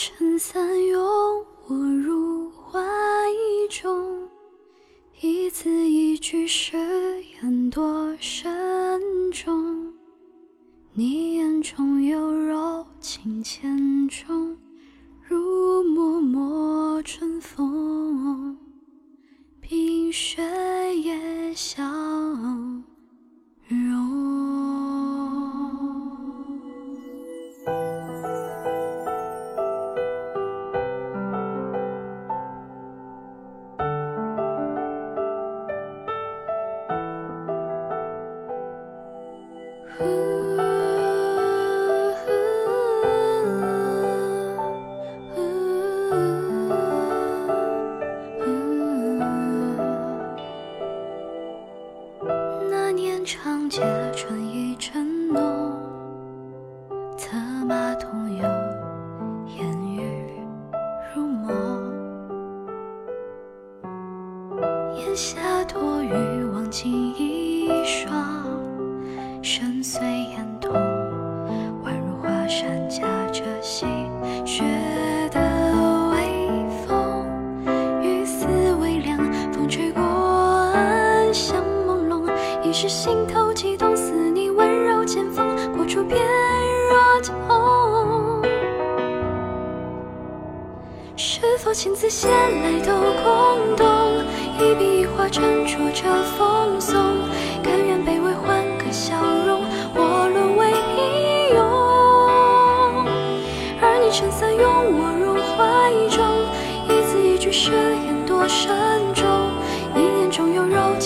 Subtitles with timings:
[0.00, 2.80] 撑伞拥我入怀
[3.68, 4.28] 中，
[5.20, 6.76] 一字一句誓
[7.42, 9.92] 言多慎重。
[10.92, 14.56] 你眼中有柔情千种，
[15.26, 18.56] 如脉脉春风，
[19.60, 20.40] 冰雪
[20.94, 22.84] 也相
[23.66, 24.77] 融。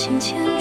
[0.03, 0.52] 情千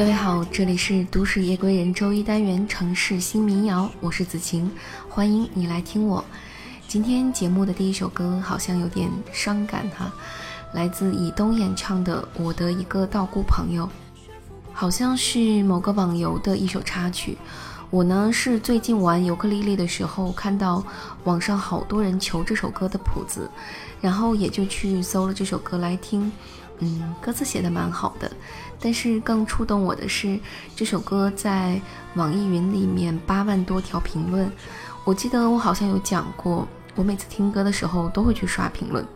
[0.00, 4.70] 各位好，这里是都市夜归人周一单元城市新民谣，我是子晴，
[5.10, 6.24] 欢迎你来听我。
[6.88, 10.10] 今天节目的第一首歌好像有点伤感哈，
[10.72, 13.84] 来自以东演唱的《我的一个道姑朋友》，
[14.72, 17.36] 好像是某个网游的一首插曲。
[17.90, 20.82] 我呢是最近玩尤克里里的时候看到
[21.24, 23.50] 网上好多人求这首歌的谱子，
[24.00, 26.32] 然后也就去搜了这首歌来听。
[26.82, 28.32] 嗯，歌词写的蛮好的，
[28.80, 30.38] 但是更触动我的是
[30.74, 31.80] 这首歌在
[32.14, 34.50] 网易云里面八万多条评论。
[35.04, 39.06] 我记得我好像有讲过，我每次听歌的时候都会去刷评论，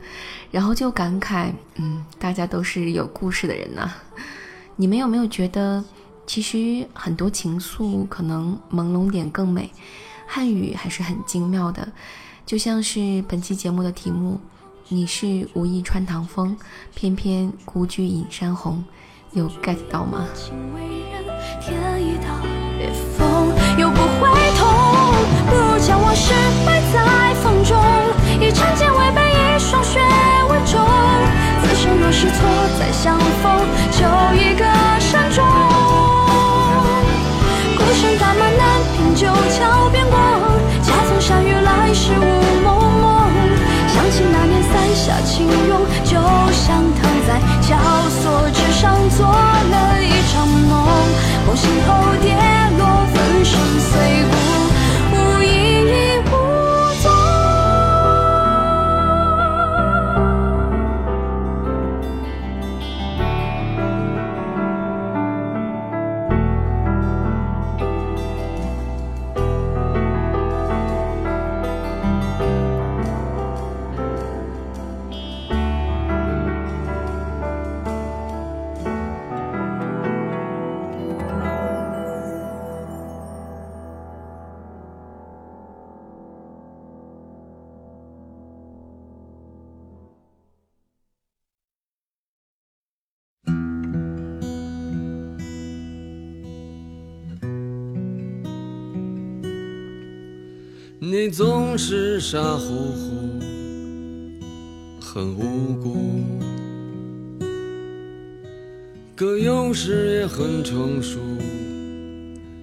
[0.50, 3.90] 然后就感慨，嗯，大家都是有故事的人呐、
[4.76, 5.82] 你们有没有觉得，
[6.26, 9.70] 其实很多情愫可能朦胧点更美？
[10.26, 11.86] 汉语还是很精妙的，
[12.46, 14.40] 就像是本期节目的题目。
[14.88, 16.56] 你是无意穿堂风，
[16.94, 18.84] 偏偏孤居隐山红，
[19.34, 20.28] 有 get 到吗？
[20.32, 20.80] 情为
[21.10, 21.24] 人，
[21.60, 22.30] 添一道
[23.76, 24.62] 又不会痛，
[25.50, 26.32] 不如将往事
[26.64, 27.76] 埋在风中，
[28.38, 28.52] 为。
[31.62, 32.36] 此生若是错
[32.78, 34.06] 再相逢，就
[34.38, 34.64] 一个
[35.00, 35.44] 善终。
[37.76, 40.16] 孤身打马南屏九桥边光，
[40.80, 42.22] 恰逢山雨来时雾
[42.62, 42.66] 蒙
[43.02, 43.04] 蒙。
[43.88, 46.12] 想起那年伞下轻拥，就
[46.52, 47.76] 像躺在绞
[48.08, 50.70] 索之像做了一场梦，
[51.46, 52.36] 梦醒后跌
[52.76, 52.82] 落，
[53.14, 53.92] 粉身碎
[54.30, 54.33] 骨，
[101.76, 103.40] 是傻乎乎，
[105.00, 105.96] 很无辜，
[109.16, 111.18] 可有时也很成熟，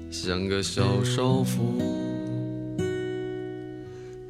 [0.09, 1.81] 像个小少妇。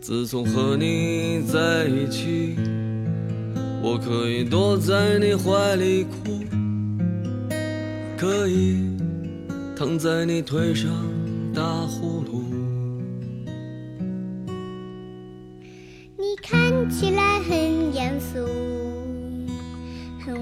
[0.02, 2.56] 自从和你在一起，
[3.84, 6.44] 我可以躲在你怀里哭，
[8.18, 8.78] 可以
[9.76, 10.90] 躺在你腿上
[11.54, 12.01] 打呼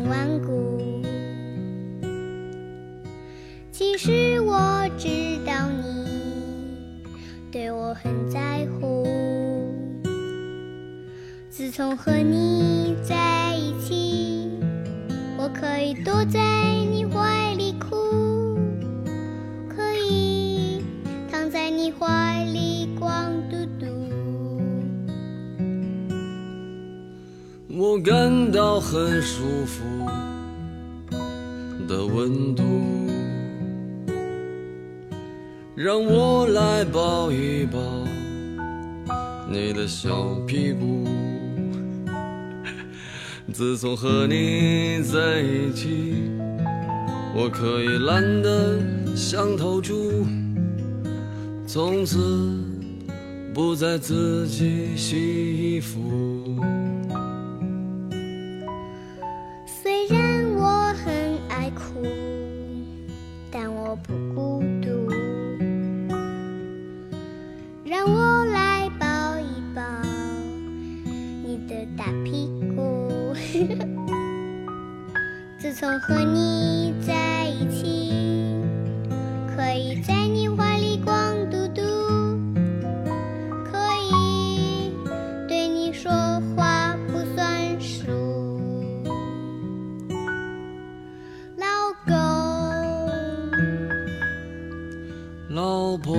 [0.10, 1.02] 顽固。
[3.72, 5.08] 其实我知
[5.46, 7.04] 道你
[7.52, 9.08] 对我很在乎。
[11.50, 14.50] 自从和你在一起，
[15.38, 16.40] 我可以躲在
[16.92, 18.58] 你怀里哭，
[19.68, 20.84] 可以
[21.30, 23.86] 躺在你怀里光嘟嘟。
[27.70, 29.84] 我感到很舒服
[31.90, 32.64] 的温度，
[35.76, 37.80] 让我来抱一抱
[39.50, 41.08] 你的小屁股。
[43.52, 46.30] 自从和你在一起，
[47.34, 48.80] 我可以懒得
[49.16, 50.28] 像头猪，
[51.66, 52.20] 从此
[53.52, 56.39] 不再自己洗衣服。
[86.56, 88.08] 话不算数。
[91.58, 91.66] 老
[92.06, 92.14] 公，
[95.50, 96.16] 老婆，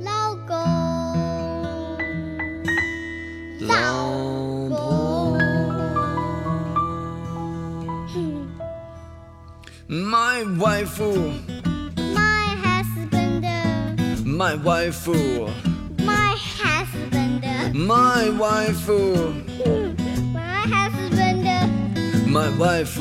[0.00, 0.54] 老公，
[3.66, 3.68] 老
[4.68, 5.38] 婆
[9.88, 11.00] ，My wife,
[11.96, 13.44] my husband,
[14.24, 15.08] my wife,
[17.86, 22.98] my wife, my husband, my wife.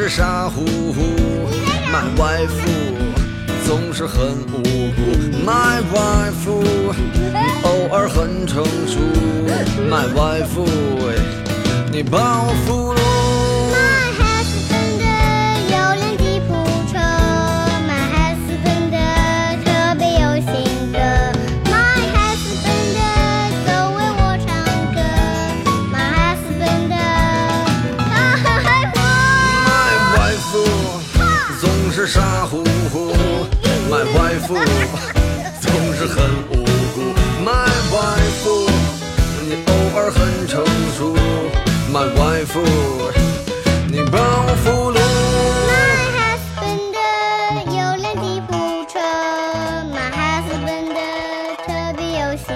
[0.00, 1.02] 是傻乎乎
[1.90, 2.46] ，my wife，
[3.66, 4.62] 总是很无
[4.92, 5.00] 辜
[5.44, 6.48] ，my wife，
[7.64, 9.00] 偶尔很成熟
[9.90, 10.56] ，my wife，
[11.90, 12.97] 你把我俘。
[34.48, 36.16] ，My wife 总是很
[36.50, 36.64] 无
[36.94, 36.96] 辜
[37.44, 38.46] ，My wife
[39.42, 40.64] 你偶尔很成
[40.96, 41.14] 熟
[41.92, 42.56] ，My wife
[43.90, 44.96] 你把我俘虏。
[45.68, 45.84] My
[46.16, 46.96] husband
[47.66, 48.50] 有辆吉普
[48.90, 48.98] 车
[49.92, 50.96] ，My husband
[51.66, 52.48] 特别有性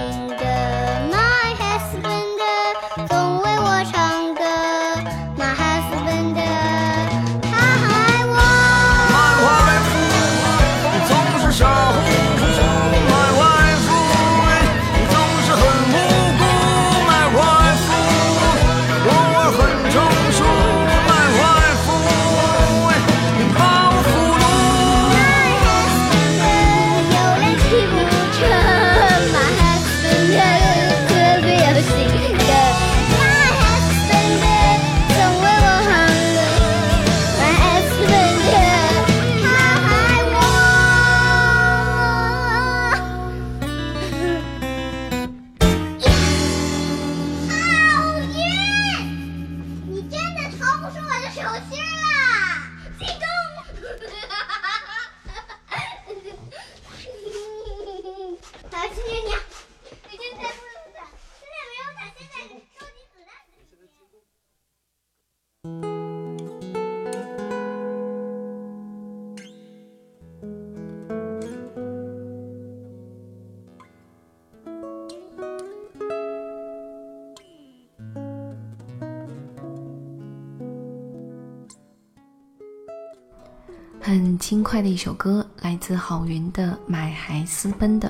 [84.12, 88.06] 很轻快的一首歌，来自郝云的《买还私奔的》，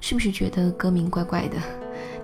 [0.00, 1.56] 是不是觉得歌名怪怪的？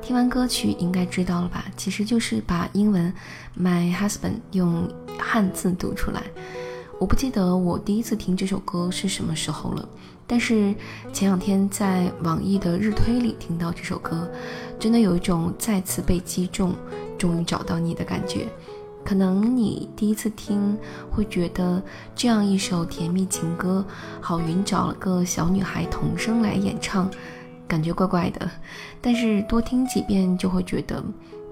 [0.01, 1.65] 听完歌曲应该知道了吧？
[1.77, 3.13] 其实就是把英文
[3.61, 6.23] My Husband 用汉字读出来。
[7.01, 9.89] 我不记得我第一次听这首歌是什么时候了，
[10.25, 10.73] 但是
[11.13, 14.31] 前两天在网易的日推里听到这首歌，
[14.79, 16.73] 真的有一种再次被击中，
[17.19, 18.47] 终于找到你的感觉。
[19.09, 20.77] 可能你第一次听
[21.11, 21.83] 会觉得
[22.15, 23.83] 这样一首甜蜜情歌，
[24.21, 27.11] 郝云找了个小女孩童声来演唱，
[27.67, 28.50] 感觉怪怪的。
[29.00, 31.03] 但是多听几遍就会觉得，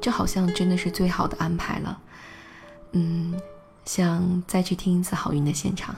[0.02, 1.98] 这好像真的是最好的安排了。
[2.92, 3.32] 嗯，
[3.86, 5.96] 想再去听一次郝云的现场。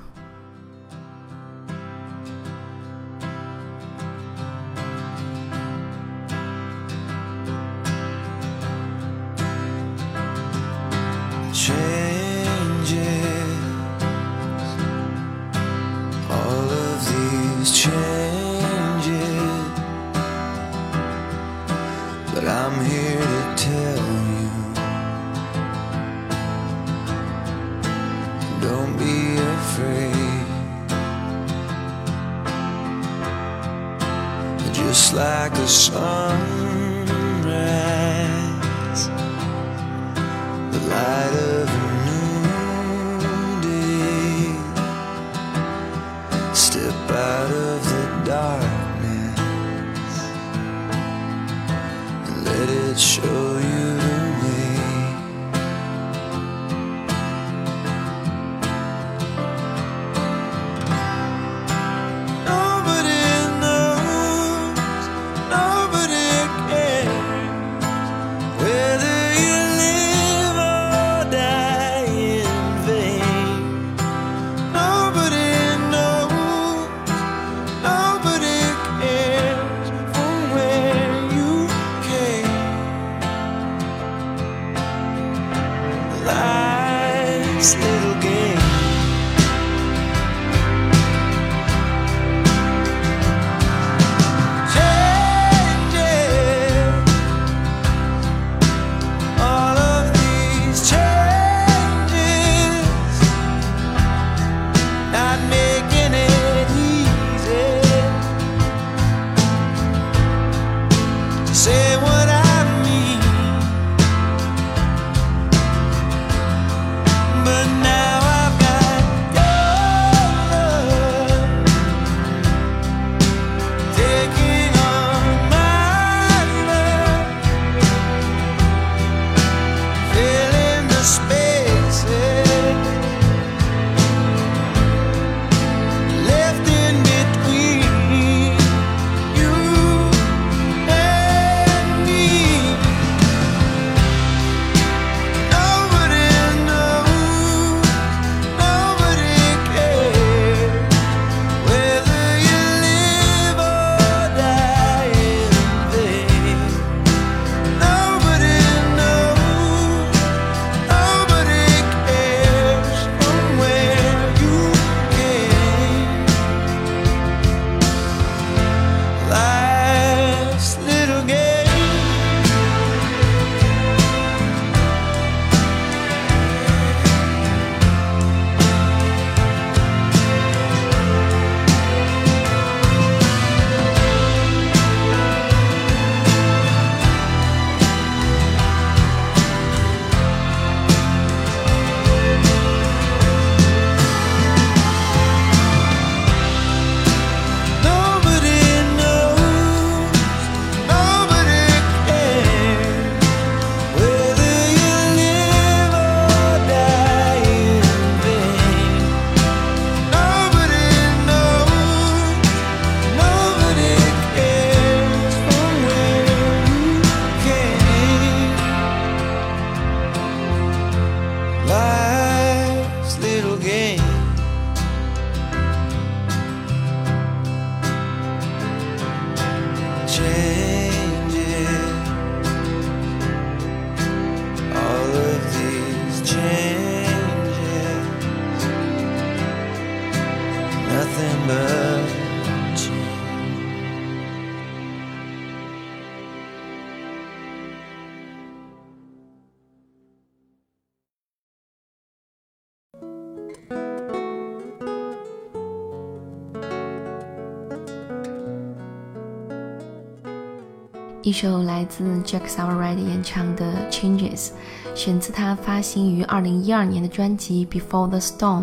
[261.20, 264.50] 一首来自 Jack Savoretti 演唱的《Changes》，
[264.94, 268.62] 选自他发行于2012年的专辑《Before the Storm》。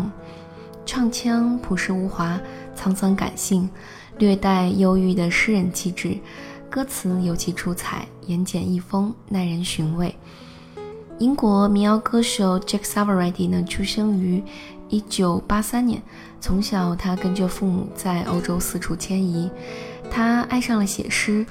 [0.86, 2.40] 唱腔朴实无华，
[2.74, 3.68] 沧桑感性，
[4.18, 6.16] 略带忧郁的诗人气质。
[6.70, 10.14] 歌词尤其出彩，言简意丰，耐人寻味。
[11.18, 14.42] 英国民谣歌手 Jack Savoretti 呢，出生于
[14.88, 16.02] 1983年。
[16.40, 19.50] 从小，他跟着父母在欧洲四处迁移。
[20.10, 21.44] 他爱上了写诗，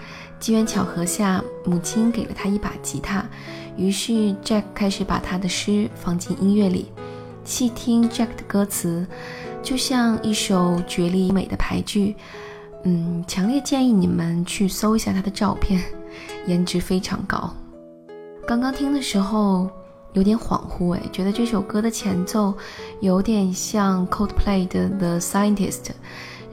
[0.45, 3.25] 机缘巧合下，母亲给了他一把吉他，
[3.75, 6.91] 于是 Jack 开始把他的诗放进音乐里。
[7.43, 9.07] 细听 Jack 的歌词，
[9.63, 12.15] 就像一首绝丽美的排剧。
[12.83, 15.81] 嗯，强烈建议你们去搜一下他的照片，
[16.45, 17.51] 颜值非常高。
[18.45, 19.67] 刚刚听的时候
[20.13, 22.53] 有点恍惚，哎，觉得这首歌的前奏
[22.99, 25.87] 有点像 Coldplay 的 The Scientist，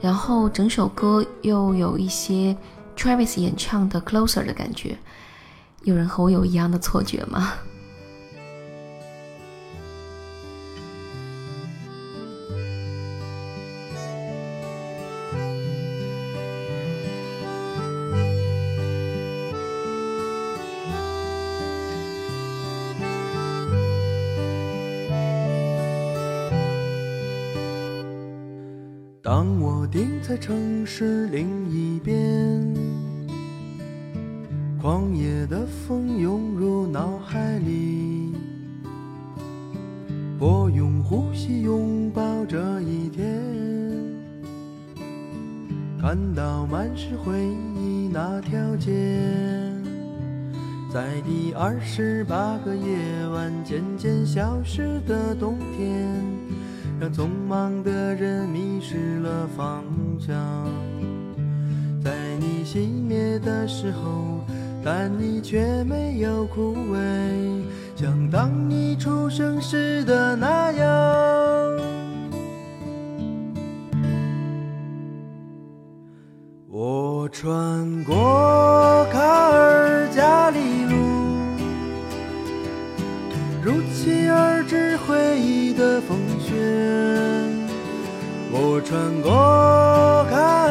[0.01, 2.57] 然后整首歌又有一些
[2.95, 4.97] Travis 演唱的 Closer 的感觉。
[5.83, 7.53] 有人和我有一样的错觉吗？
[29.21, 32.22] 当我定在城市另一边，
[34.83, 38.33] 狂野的风涌入脑海里，
[40.37, 43.41] 我用呼吸拥抱这一天，
[46.01, 48.91] 看到满是回忆那条街，
[50.93, 56.11] 在第二十八个夜晚渐渐消失的冬天。
[56.99, 59.81] 让匆忙的人迷失了方
[60.19, 60.35] 向，
[62.03, 64.43] 在你熄灭的时候，
[64.85, 66.97] 但你却没有枯萎，
[67.95, 70.87] 像当你出生时的那样。
[76.69, 80.95] 我穿过卡尔加里路。
[83.63, 86.53] 如期而至回忆的风雪，
[88.51, 89.31] 我穿过
[90.29, 90.62] 卡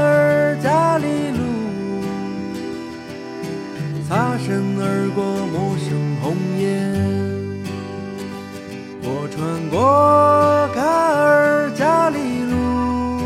[9.43, 13.19] 穿过卡尔加里路，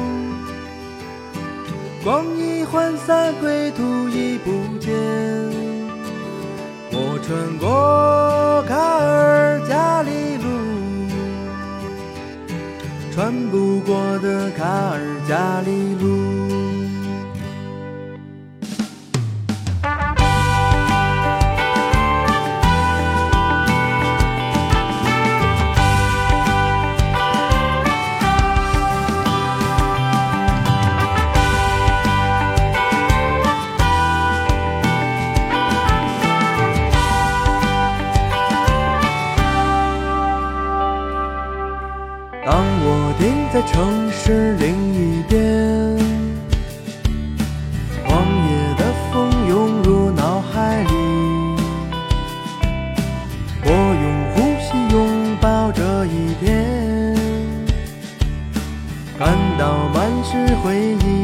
[2.02, 4.94] 光一涣散，归途已不见。
[6.90, 10.48] 我穿过卡尔加里路，
[13.12, 16.15] 穿不过的卡尔加里路。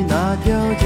[0.09, 0.85] 那条街，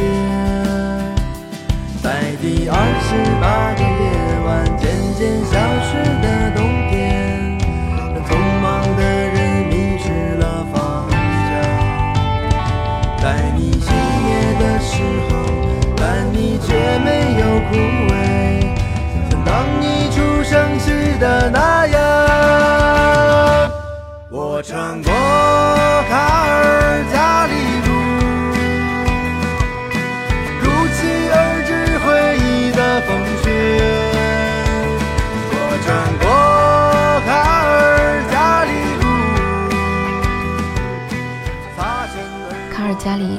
[2.02, 2.06] 在
[2.40, 3.08] 第二十
[3.40, 3.44] 八
[3.74, 4.04] 个夜
[4.44, 4.46] 晚
[4.76, 5.88] 渐渐消失
[6.22, 6.94] 的冬天，
[8.14, 8.28] 让匆
[8.60, 8.64] 忙
[8.96, 10.04] 的人迷失
[10.38, 10.76] 了方
[11.10, 11.48] 向。
[13.22, 13.24] 在
[13.56, 13.84] 你熄
[14.22, 14.26] 灭
[14.60, 14.92] 的时
[15.28, 15.30] 候，
[15.96, 16.66] 但你却
[17.00, 17.08] 没
[17.40, 17.74] 有枯
[18.08, 18.10] 萎，
[19.30, 20.86] 像当你出生时
[21.18, 21.96] 的那样。
[24.30, 25.12] 我穿过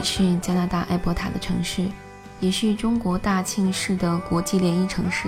[0.04, 1.86] 是加拿大埃伯塔的城市，
[2.40, 5.28] 也是中国大庆市的国际联谊城市，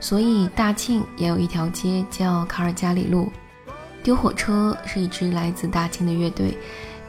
[0.00, 3.30] 所以大庆也有一条街叫卡尔加里路。
[4.02, 6.56] 丢火车是一支来自大庆的乐队，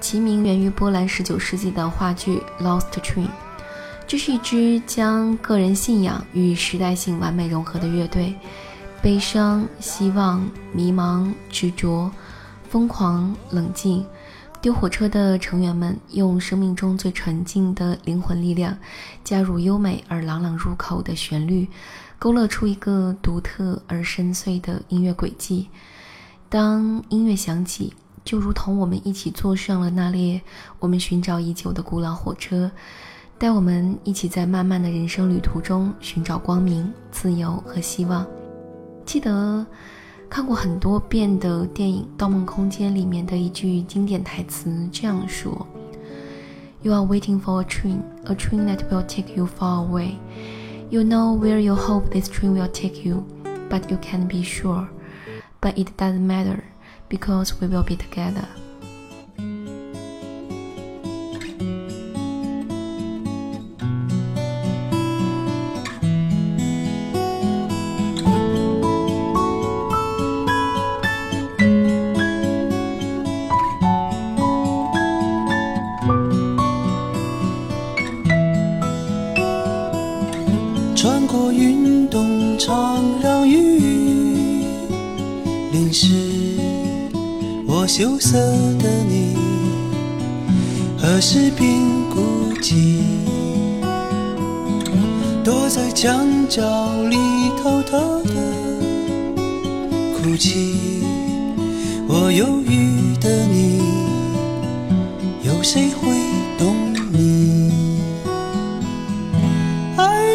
[0.01, 3.25] 其名源于波兰19世纪的话剧《Lost Train》。
[4.07, 8.33] 这是一支将个人信仰与时代性完美融合的乐队，
[9.03, 12.12] 悲伤、希望、迷茫、执着、
[12.69, 14.03] 疯狂、冷静，
[14.62, 18.78] 丢火车的成员们用生命中最纯净的灵魂力量，
[19.24, 21.65] 加入优美而朗朗入口的旋律，
[22.17, 25.69] 勾勒出一个独特而深邃的音乐轨迹。
[26.50, 27.93] 当音乐响起，
[28.26, 30.41] 就如同我们一起坐上了那列
[30.80, 32.69] 我们寻找已久的古老火车，
[33.38, 38.28] 带我们一起在漫漫的人生旅途中寻找光明、自由和希望。
[39.06, 39.65] 记得。
[40.29, 45.66] 看过很多遍的电影《盗梦空间》里面的一句经典台词这样说：“
[46.83, 50.16] You are waiting for a train, a train that will take you far away.
[50.90, 53.24] You know where you hope this train will take you,
[53.70, 54.88] but you can't be sure.
[55.61, 56.64] But it doesn't matter
[57.09, 58.46] because we will be together.”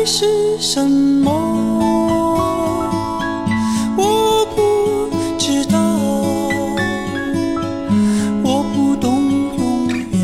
[0.07, 0.27] 是
[0.59, 1.31] 什么？
[3.97, 5.81] 我不知道，
[8.43, 9.25] 我不懂
[9.57, 10.21] 永远，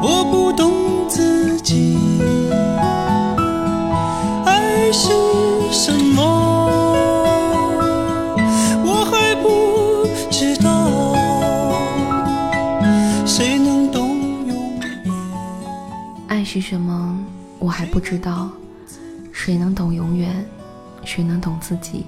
[0.00, 0.70] 我不懂
[1.08, 1.98] 自己。
[4.44, 5.10] 爱是
[5.72, 6.22] 什么？
[8.84, 10.70] 我还不知道，
[13.26, 15.12] 谁能懂永远？
[16.28, 17.07] 爱是什么？
[17.68, 18.48] 我还不知道，
[19.30, 20.42] 谁能懂永远？
[21.04, 22.06] 谁能懂自己？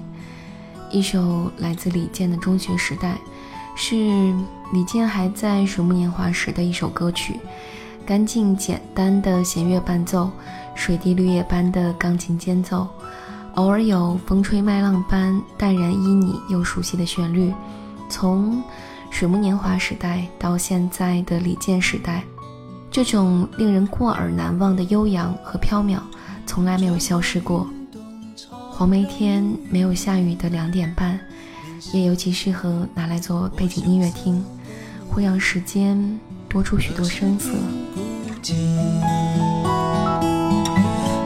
[0.89, 3.13] 一首来自李健的《中学时代》，
[3.75, 3.95] 是
[4.73, 7.39] 李健还在水木年华时的一首歌曲。
[8.07, 10.31] 干净简单的弦乐伴奏，
[10.73, 12.87] 水滴绿叶般的钢琴间奏，
[13.53, 17.53] 偶尔有风吹麦浪般淡然旖旎又熟悉的旋律。
[18.09, 18.63] 从
[19.11, 22.23] 水木年华时代到现在的李健时代。
[22.91, 25.97] 这种令人过耳难忘的悠扬和飘渺，
[26.45, 27.65] 从来没有消失过。
[28.69, 31.17] 黄梅天没有下雨的两点半，
[31.93, 34.43] 也尤其适合拿来做背景音乐听，
[35.07, 37.51] 会让时间多出许多声色。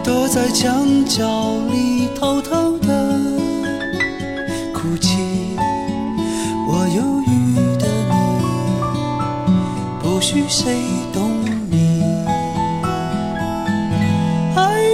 [0.03, 3.19] 躲在墙角里偷偷的
[4.71, 5.17] 哭泣，
[6.67, 8.13] 我忧郁的你，
[9.99, 11.34] 不许谁懂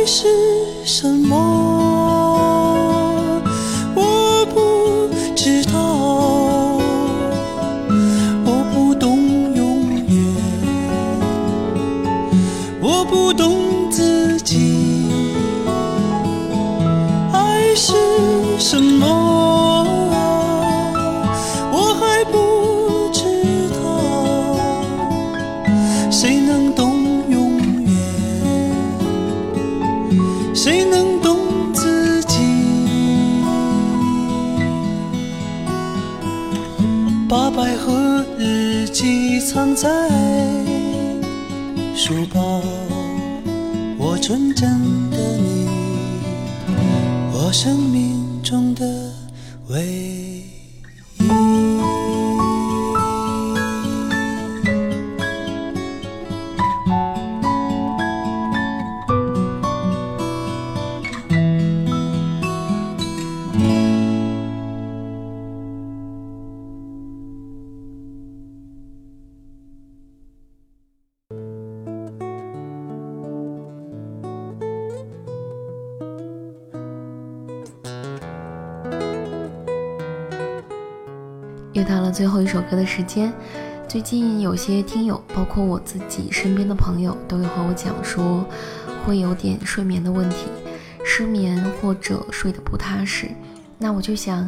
[0.02, 0.26] 爱是
[0.84, 1.38] 什么？
[3.94, 5.80] 我不知道，
[8.44, 10.26] 我不懂永远。
[12.82, 15.06] 我不懂自己，
[17.32, 17.94] 爱是
[39.54, 39.90] 藏在
[41.94, 42.62] 书包，
[43.98, 45.68] 我纯真的你，
[47.34, 49.12] 我生命中的
[49.68, 50.31] 唯一。
[81.82, 83.34] 又到了最后一首歌的时间。
[83.88, 88.46] 最近有些听友，包括我自己身边的朋友，都有和我讲说，
[89.04, 90.46] 会有点睡眠的问题，
[91.04, 93.32] 失眠或者睡得不踏实。
[93.80, 94.48] 那我就想，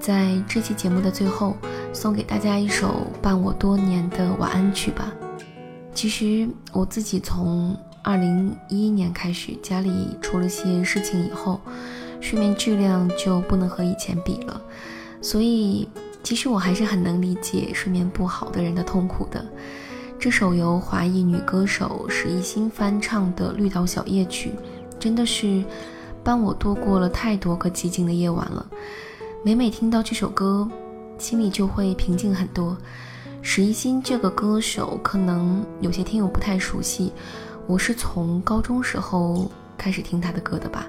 [0.00, 1.54] 在这期节目的最后，
[1.92, 5.12] 送给大家一首伴我多年的晚安曲吧。
[5.94, 11.60] 其实我自己从二零一一年开始，家里出了些事情以后，
[12.22, 14.58] 睡眠质量就不能和以前比了，
[15.20, 15.86] 所以。
[16.30, 19.44] 其实我还是很能理解睡眠不好的人的痛苦的。
[20.16, 24.50] 这首由华裔女歌手史艺欣翻唱的《绿岛小夜曲》，
[24.96, 25.64] 真的是
[26.22, 28.64] 帮我度过了太多个寂静的夜晚了。
[29.44, 30.70] 每每听到这首歌，
[31.18, 32.78] 心里就会平静很多。
[33.42, 37.12] 史艺欣这个歌手，可能有些听友不太熟悉，
[37.66, 40.86] 我是从高中时候开始听她的歌的吧，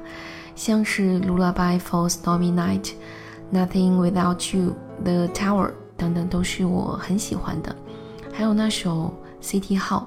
[0.56, 2.84] 像是《Lullaby for Stormy Night》、
[3.68, 4.70] 《Nothing Without You》、
[5.04, 7.76] 《The Tower》等等，都是我很喜欢的。
[8.34, 9.14] 还有那首。
[9.42, 10.06] City Hall，，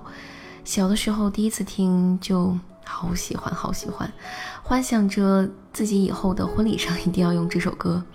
[0.62, 4.09] 小的时候第一次听就好喜欢，好喜欢，
[4.62, 8.00] 幻想着自己以后的婚礼上一定要用这首歌。《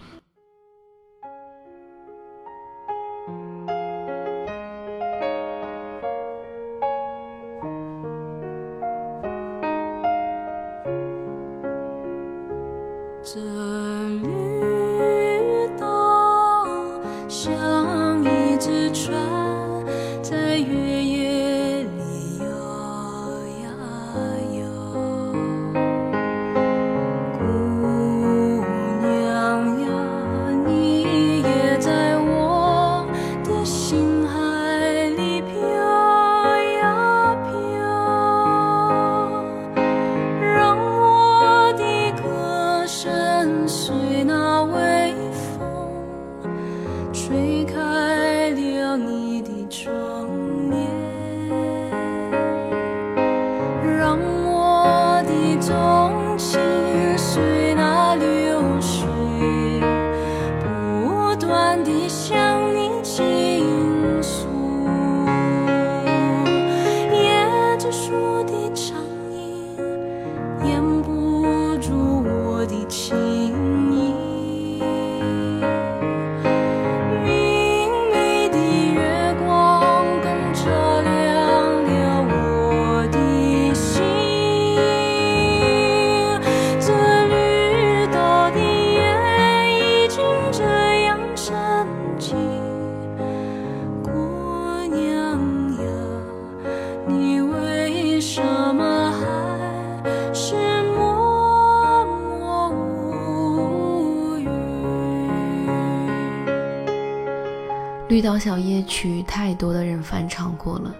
[108.29, 110.95] 绿岛小夜曲》太多的人翻唱过了，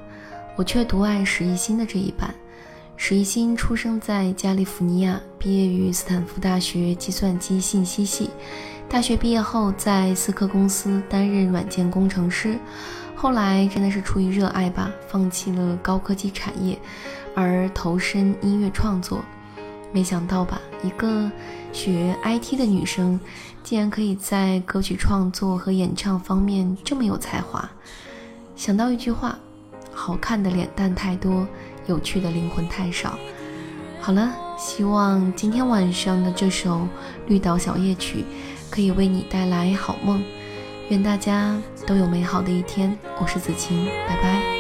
[0.56, 2.34] 我却独爱史艺欣的这一版。
[2.98, 8.32] 史艺欣出生在加利福尼亚，毕业于斯坦福大学计算机信息系。
[8.90, 12.58] 大学毕业后，在思科公司担任软件工程师。
[13.14, 16.80] 后来真的是出于热爱吧，放弃了高科技产业，
[17.36, 19.24] 而投身音乐创作。
[19.92, 21.32] 没想到吧，一个
[21.74, 23.20] 学 IT 的女生。
[23.62, 27.70] 竟然可以在歌曲创作和演唱方面这么有才华，
[28.56, 29.38] 想到一句话：
[29.94, 31.46] 好看的脸蛋太多，
[31.86, 33.20] 有趣的灵魂太少。
[34.02, 36.78] 好了，希望今天晚上的这首
[37.28, 38.20] 《绿岛小夜曲》
[38.72, 40.24] 可以为你带来好梦，
[40.90, 42.98] 愿大家都有美好的一天。
[43.22, 44.59] 我是子晴，拜拜。